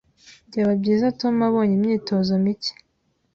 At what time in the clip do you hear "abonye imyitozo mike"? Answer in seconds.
1.47-2.73